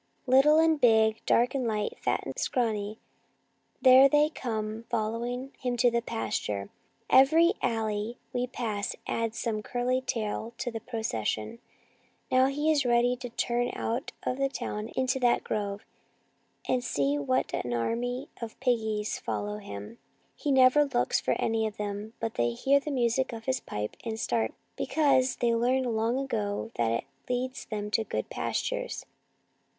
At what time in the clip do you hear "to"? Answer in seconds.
5.77-6.01, 10.57-10.71, 13.17-13.29, 27.91-28.03